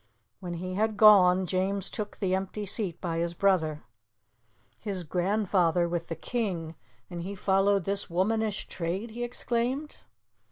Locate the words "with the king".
5.87-6.73